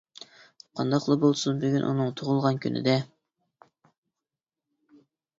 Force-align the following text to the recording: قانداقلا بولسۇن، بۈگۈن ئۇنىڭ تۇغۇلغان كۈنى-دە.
قانداقلا 0.77 1.17
بولسۇن، 1.23 1.59
بۈگۈن 1.63 1.83
ئۇنىڭ 1.89 2.09
تۇغۇلغان 2.21 2.57
كۈنى-دە. 2.63 2.95